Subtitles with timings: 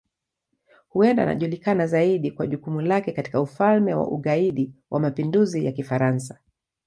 [0.89, 6.39] Huenda anajulikana zaidi kwa jukumu lake katika Ufalme wa Ugaidi wa Mapinduzi ya Kifaransa.